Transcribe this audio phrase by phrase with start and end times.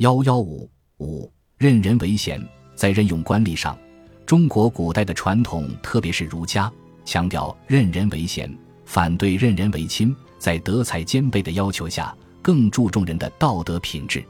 [0.00, 2.42] 幺幺五五任人唯贤，
[2.74, 3.76] 在任用官吏上，
[4.24, 6.72] 中国古代的传统，特别是儒家，
[7.04, 8.50] 强调任人唯贤，
[8.86, 10.16] 反对任人唯亲。
[10.38, 14.24] 在德才兼备的要求下，更注重人的道德品质。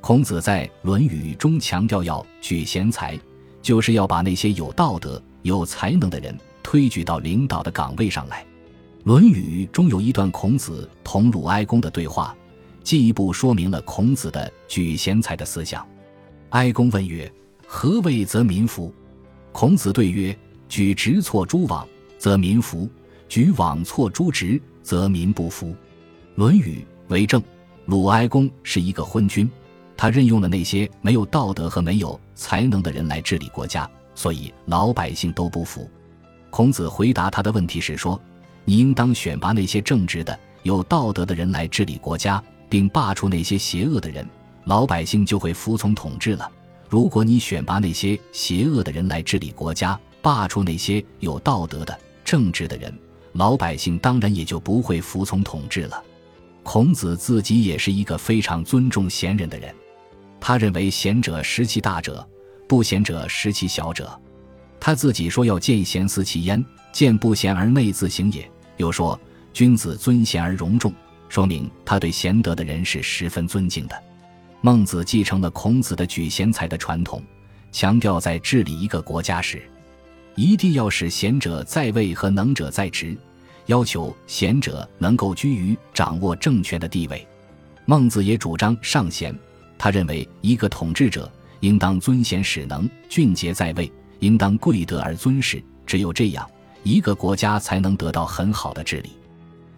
[0.00, 3.16] 孔子在《论语》中强调要举贤才，
[3.62, 8.42] 就是要把那些有道德、有才能的人推举到领导的岗位上来。
[9.04, 12.36] 《论语》中有一段孔子同鲁哀公的对话。
[12.84, 15.84] 进一步说明了孔子的举贤才的思想。
[16.50, 17.28] 哀公问曰
[17.66, 18.94] ：“何谓则民服？”
[19.50, 20.36] 孔子对曰
[20.68, 22.88] ：“举直错诸枉，则民服；
[23.28, 25.68] 举枉错诸直，则民不服。”
[26.36, 27.42] 《论语》为政。
[27.86, 29.50] 鲁哀公是一个昏君，
[29.94, 35.90] 他任用了那些没有道德和没有才能的人来治理国家，所以老百姓都不服。
[36.48, 38.18] 孔子回答他的问题是说
[38.64, 44.26] ：“你应当选拔那些正直的、有道德的人来治理国家。”并罢黜那些邪恶的人，
[44.64, 46.50] 老百姓就会服从统治了。
[46.88, 52.92] 如果你选拔那些邪恶的人来治理国家，罢黜那些有道德的、正直的人，
[53.32, 56.02] 老百姓当然也就不会服从统治了。
[56.62, 59.74] 孔子自己也是一个非常尊重贤人的人，
[60.40, 62.26] 他认为贤者识其大者，
[62.68, 64.18] 不贤者识其小者。
[64.80, 68.50] 他自己说要见贤思齐焉，见不贤而内自省也。
[68.76, 69.18] 又说
[69.52, 70.92] 君子尊贤而容众。
[71.28, 74.02] 说明他对贤德的人是十分尊敬的。
[74.60, 77.22] 孟子继承了孔子的举贤才的传统，
[77.70, 79.62] 强调在治理一个国家时，
[80.36, 83.14] 一定要使贤者在位和能者在职，
[83.66, 87.26] 要求贤者能够居于掌握政权的地位。
[87.84, 89.38] 孟子也主张尚贤，
[89.76, 91.30] 他认为一个统治者
[91.60, 96.50] 应当尊贤使能，俊杰在位，应当贵德而尊士，只有这样，
[96.82, 99.10] 一个国家才能得到很好的治理。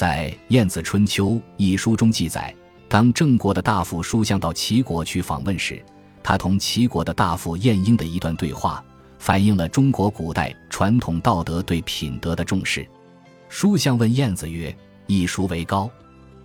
[0.00, 2.54] 在《晏子春秋》一书中记载，
[2.88, 5.84] 当郑国的大夫书相到齐国去访问时，
[6.22, 8.82] 他同齐国的大夫晏婴的一段对话，
[9.18, 12.88] 反映了中国古代传统道德对品德的重视。
[13.50, 14.74] 书相问晏子曰
[15.06, 15.90] ：“一书为高，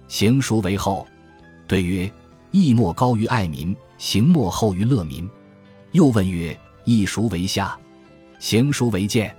[0.09, 1.07] 行书为厚。”
[1.65, 2.11] 对曰
[2.51, 5.25] ：“义莫高于爱民，行莫厚于乐民。”
[5.93, 7.79] 又问曰：“一书为下，
[8.37, 9.33] 行书为贱。”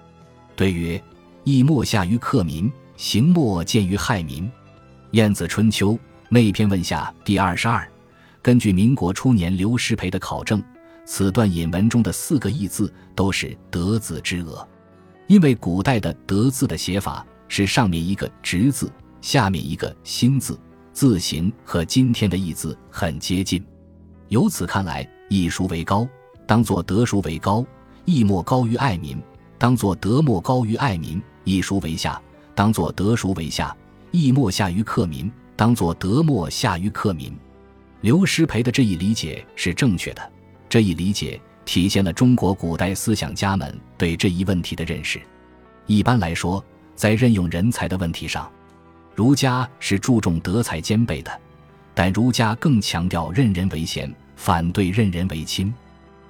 [0.56, 0.98] 对曰
[1.44, 4.44] ：“义莫下于克民。”行莫见于害民，
[5.10, 5.92] 《晏子春秋·
[6.30, 7.86] 内篇问下》第二十二。
[8.40, 10.62] 根据民国初年刘师培的考证，
[11.04, 14.66] 此段引文中的四个“义”字都是“德”字之讹，
[15.26, 18.90] 因为古代的“德”字的写法是上面一个“直”字，
[19.20, 20.58] 下面一个“心”字，
[20.94, 23.62] 字形和今天的“义”字很接近。
[24.28, 26.08] 由此看来，“义书为高”
[26.48, 27.62] 当作“德书为高
[28.06, 29.20] ”，“义莫高于爱民”
[29.58, 32.18] 当作“德莫高于爱民”，“义书为下”。
[32.56, 33.76] 当作德孰为下，
[34.12, 37.30] 义莫下于克民；当作德莫下于克民。
[38.00, 40.32] 刘师培的这一理解是正确的，
[40.66, 45.20] 这一理解体现了中国古代思想家们对这一问题的认识。
[45.84, 46.64] 一般来说，
[46.94, 48.50] 在任用人才的问题上，
[49.14, 51.40] 儒家是注重德才兼备的，
[51.94, 55.72] 但儒家更强调任人唯贤，反对任人唯亲。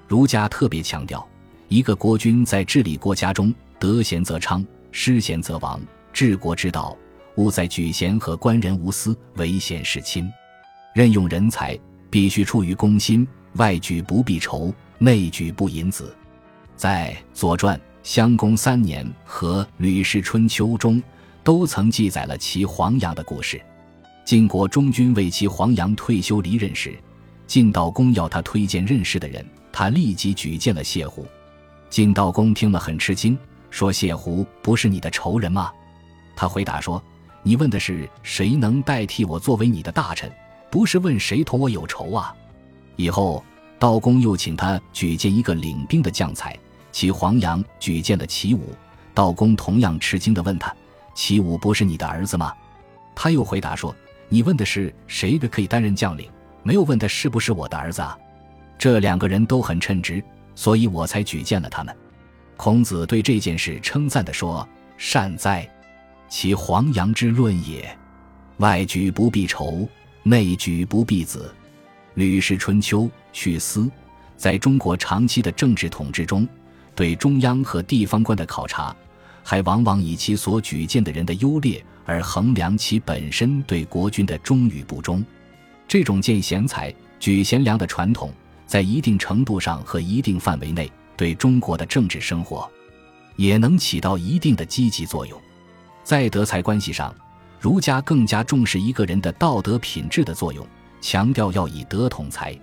[0.09, 1.25] 儒家特别强调，
[1.69, 5.81] 一个国君在治理国家中，得贤则昌，失贤则亡。
[6.17, 6.97] 治国之道，
[7.35, 10.27] 务在举贤和官人无私，唯贤是亲。
[10.95, 11.79] 任用人才
[12.09, 16.17] 必须出于公心，外举不避仇，内举不引子。
[16.75, 21.03] 在《左传》襄公三年和《吕氏春秋》中，
[21.45, 23.61] 都曾记载了齐黄羊的故事。
[24.25, 26.99] 晋国中军为齐黄羊退休离任时，
[27.47, 31.27] 晋悼公要他推荐认识的人，他立即举荐了谢胡。
[31.91, 33.39] 晋悼公听了很吃惊，
[33.69, 35.71] 说：“谢胡不是你的仇人吗？”
[36.37, 37.03] 他回答说
[37.43, 40.31] ：“你问的是谁能代替我作为你的大臣，
[40.71, 42.33] 不是问谁同我有仇啊。”
[42.95, 43.43] 以后，
[43.79, 46.57] 道公又请他举荐一个领兵的将才，
[46.93, 48.75] 齐黄羊举荐了齐武。
[49.15, 50.75] 道公同样吃惊地问他
[51.15, 52.53] ：“齐武不是你的儿子吗？”
[53.17, 53.97] 他又回答说
[54.29, 56.31] ：“你问的是谁的可以担任将领，
[56.63, 58.17] 没有问他是不是我的儿子啊。”
[58.79, 60.23] 这两个人都很称职，
[60.55, 61.97] 所以我才举荐了他们。
[62.59, 64.69] 孔子对这件事称赞地说
[64.99, 65.67] ：“善哉！”
[66.29, 67.97] 其黄羊之论也，
[68.59, 69.89] 外举不避仇，
[70.23, 71.55] 内举不避子。
[72.15, 73.91] 吕氏春秋去思，
[74.37, 76.49] 在中国长期的政治统治中，
[76.95, 78.95] 对中央和地方官的考察，
[79.43, 85.25] 还往往以其所举荐的人的优劣而衡量其本身对国君的忠与不忠。
[85.87, 88.33] 这种见贤才、举贤良的传统，
[88.67, 92.69] 在一定程度上和一定范围内，对中国的政治生活，
[93.37, 95.41] 也能起到一定的积极作用。
[96.07, 97.13] 在德才关系上，
[97.59, 100.65] 儒家更加重视一个人的道德品质的作用，
[101.01, 102.57] 强调要以德统才。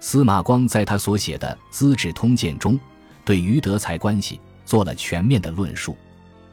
[0.00, 2.80] 司马光在他所写的《资治通鉴》中，
[3.26, 5.94] 对于德才关系做了全面的论述。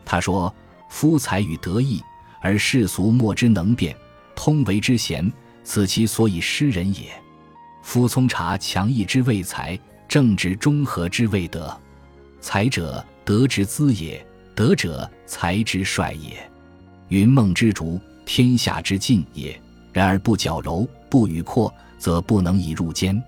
[0.04, 0.54] 他说
[0.92, 2.04] ：“夫才与德义，
[2.42, 3.96] 而世俗莫之能辨，
[4.36, 5.32] 通为之贤，
[5.64, 7.14] 此其所以失人也。
[7.82, 11.74] 夫聪察强义之谓才，正直中和之谓德。
[12.42, 14.20] 才者，德之资也；
[14.56, 16.50] 德者，才之帅也。
[17.10, 19.60] 云梦之竹，天下之尽也。
[19.92, 23.22] 然而不矫揉，不与阔，则不能以入间。”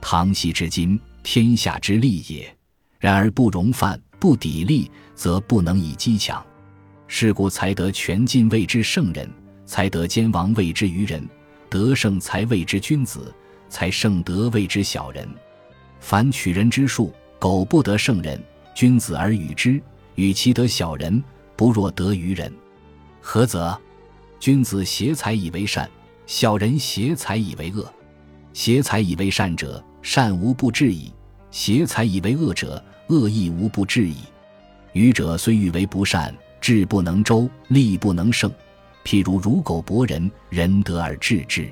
[0.00, 2.44] 唐系之金，天下之利也；
[2.98, 6.44] 然而不容犯，不砥砺，则不能以击强。
[7.06, 9.30] 是故才德全尽谓之圣人，
[9.66, 11.26] 才德兼亡谓之愚人，
[11.68, 13.32] 德胜才谓之君子，
[13.68, 15.28] 才胜德谓之小人。
[16.00, 18.42] 凡取人之术，苟不得圣人、
[18.74, 19.80] 君子而与之，
[20.14, 21.22] 与其得小人，
[21.56, 22.52] 不若得愚人。
[23.20, 23.78] 何则？
[24.40, 25.88] 君子挟才以为善，
[26.26, 27.90] 小人挟才以为恶。
[28.52, 31.12] 挟才以为善者，善无不至矣；
[31.50, 34.16] 邪才以为恶者，恶亦无不至矣。
[34.92, 38.50] 愚者虽欲为不善，智不能周，力不能胜。
[39.04, 41.64] 譬如如狗搏人，人得而治之；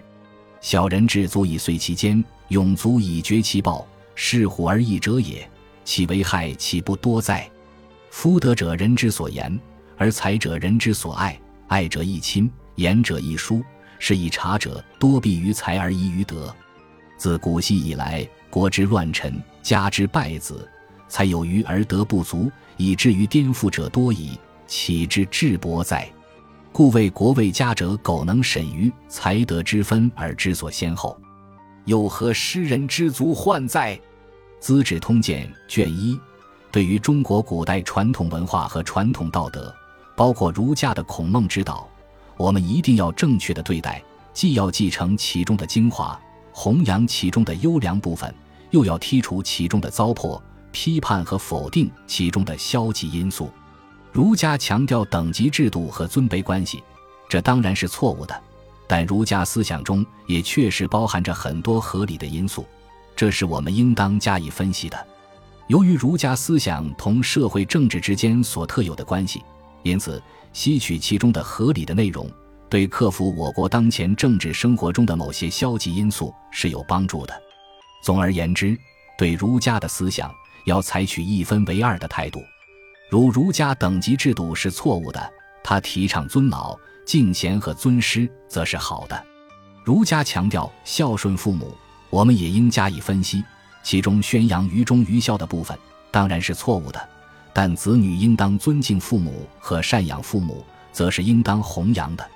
[0.60, 5.48] 小人智足以遂其间，勇足以绝其暴，是虎而易者也。
[5.84, 7.50] 其危害岂不多哉？
[8.10, 9.58] 夫德者，人之所言；
[9.96, 11.40] 而才者，人之所爱。
[11.68, 13.62] 爱者亦亲，言者亦疏。
[14.02, 16.54] 是以察者多避于才而疑于德。
[17.18, 20.66] 自古昔以来，国之乱臣，家之败子，
[21.06, 24.38] 才有余而德不足，以至于颠覆者多矣。
[24.66, 26.10] 岂知智薄哉？
[26.72, 31.20] 故谓国为家者，苟能审于才德之分而知所先后，
[31.84, 33.94] 有何失人之足患哉？
[34.60, 36.18] 《资治通鉴》卷一，
[36.72, 39.74] 对于中国古代传统文化和传统道德，
[40.16, 41.88] 包括儒家的孔孟之道，
[42.36, 44.02] 我们一定要正确的对待，
[44.32, 46.18] 既要继承其中的精华。
[46.52, 48.32] 弘扬其中的优良部分，
[48.70, 50.40] 又要剔除其中的糟粕，
[50.72, 53.50] 批判和否定其中的消极因素。
[54.12, 56.82] 儒家强调等级制度和尊卑关系，
[57.28, 58.42] 这当然是错误的。
[58.86, 62.66] 但儒家思想中也确实包含着很多合理的因素，
[63.14, 65.06] 这是我们应当加以分析的。
[65.70, 69.40] 由于儒家思想同社会政治之间所特有的关系，
[69.84, 70.20] 因此
[70.52, 72.28] 吸取其中的合理的内容。
[72.68, 77.40] 对克服我国当前政治生活中的某些消极因素是有帮助的。
[78.02, 78.76] 总而言之，
[79.16, 80.28] 对儒家的思想
[80.64, 82.42] 要采取一分为二的态度。
[83.08, 85.32] 如儒家等级制度是错误的，
[85.62, 86.76] 他提倡尊老、
[87.06, 89.24] 敬贤和尊师，则是好的。
[89.84, 91.72] 儒家强调孝顺父母，
[92.10, 93.44] 我们也应加以分析。
[93.82, 95.78] 其中宣扬愚忠愚孝的部分
[96.10, 97.08] 当然是错误的，
[97.52, 102.26] 但子女应当尊敬父母和赡养父母，则是应当弘扬的。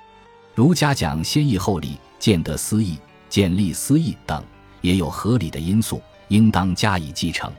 [0.53, 2.97] 儒家讲先义后礼、见得思义、
[3.29, 4.43] 见利私义等，
[4.81, 7.51] 也有合理的因素，应当加以继承。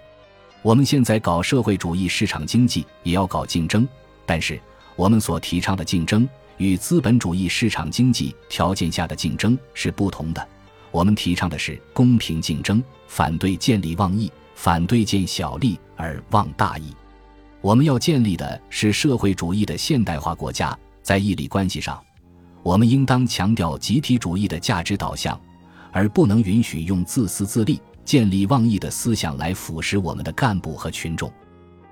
[0.63, 3.87] 我们现在搞社会主义市场经济，也要搞竞争，
[4.25, 4.61] 但是
[4.97, 10.49] 我们所提倡的竞争与资本主义市场经济条件下的竞争是不同的。
[10.97, 16.85] 我们提倡的是公平竞争，反对见利忘义，反对见小利而忘大义。
[17.61, 22.03] 我们要建立的是社会主义的现代化国家，在义利关系上。
[22.63, 25.39] 我们应当强调集体主义的价值导向，
[25.93, 31.31] 而不能允许用自私自利、见利忘义的思想来腐蚀我们的干部和群众。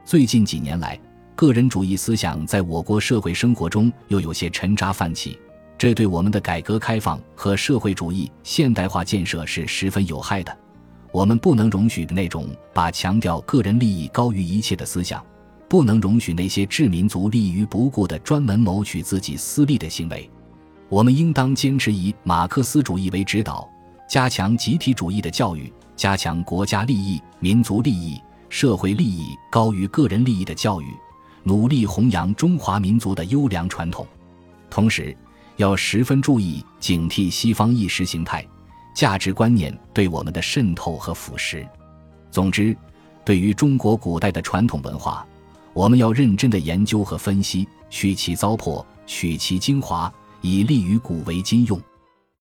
[0.03, 0.99] 最近几年来，
[1.37, 5.39] 个人主义思想在我国社会生活中又有些沉渣泛起，
[5.77, 10.57] 这对我们的改革开放和社会主义现代化建设是十分有害的。
[11.13, 15.25] 我们不能容许那种把强调个人利益高于一切的思想，
[15.69, 20.29] 不能容许那些置民族利益于不顾的专门谋取自己私利的行为。
[20.89, 23.69] 我们应当坚持以马克思主义为指导，
[24.09, 30.87] 加强集体主义的教育，加强国家利益、民族利益、社会利益高于个人利益的教育，
[31.43, 34.07] 努力弘扬中华民族的优良传统。
[34.69, 35.17] 同时，
[35.57, 38.47] 要十分注意警惕西方意识形态、
[38.95, 41.67] 价值观念对我们的渗透和腐蚀。
[42.31, 42.77] 总之，
[43.25, 45.27] 对于中国古代的传统文化，
[45.73, 50.13] 我们要认真的研究和分析，去其糟粕，取其精华。
[50.41, 51.81] 以利于古为今用。